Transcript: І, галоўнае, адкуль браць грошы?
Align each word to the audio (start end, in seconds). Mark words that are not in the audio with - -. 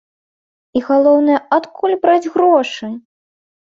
І, 0.79 0.81
галоўнае, 0.87 1.37
адкуль 1.59 1.95
браць 2.07 2.31
грошы? 2.39 2.87